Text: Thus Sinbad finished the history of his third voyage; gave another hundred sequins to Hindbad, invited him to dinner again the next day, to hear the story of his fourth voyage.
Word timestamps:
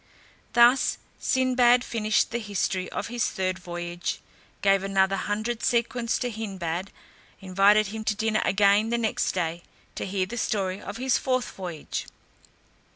Thus 0.53 0.97
Sinbad 1.19 1.83
finished 1.83 2.31
the 2.31 2.39
history 2.39 2.89
of 2.91 3.05
his 3.09 3.27
third 3.29 3.59
voyage; 3.59 4.19
gave 4.63 4.81
another 4.81 5.15
hundred 5.15 5.61
sequins 5.61 6.17
to 6.17 6.31
Hindbad, 6.31 6.89
invited 7.39 7.85
him 7.89 8.03
to 8.05 8.15
dinner 8.15 8.41
again 8.43 8.89
the 8.89 8.97
next 8.97 9.33
day, 9.33 9.61
to 9.93 10.07
hear 10.07 10.25
the 10.25 10.37
story 10.37 10.81
of 10.81 10.97
his 10.97 11.19
fourth 11.19 11.51
voyage. 11.51 12.07